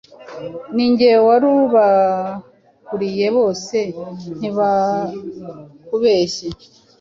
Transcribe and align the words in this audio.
ninjye 0.75 1.09
warubakuriye 1.27 3.27
bose 3.37 3.77
ntibakubeshye 4.37 6.47